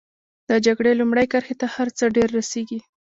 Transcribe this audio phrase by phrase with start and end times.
[0.49, 2.79] د جګړې لومړۍ کرښې ته هر څه ډېر رسېږي.